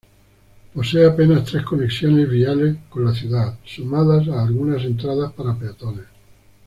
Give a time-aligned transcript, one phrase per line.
[0.73, 6.05] Posee apenas tres conexiones viales con la ciudad, sumadas a algunas entradas para peatones.